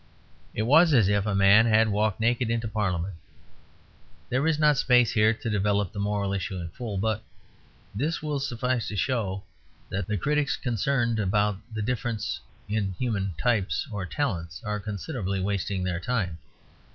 [0.55, 3.13] It was as if a man had walked naked into Parliament.
[4.31, 7.23] There is not space here to develop the moral issue in full, but
[7.93, 9.43] this will suffice to show
[9.89, 15.83] that the critics concerned about the difference in human types or talents are considerably wasting
[15.83, 16.39] their time.